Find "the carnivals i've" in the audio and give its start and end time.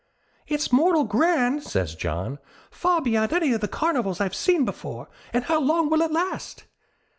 3.61-4.33